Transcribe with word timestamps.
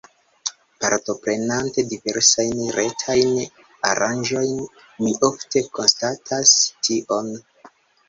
Partoprenante 0.85 1.83
diversajn 1.91 2.65
retajn 2.77 3.37
aranĝojn, 3.93 4.59
mi 5.05 5.15
ofte 5.33 5.67
konstatas 5.79 6.59
tion. 6.75 7.35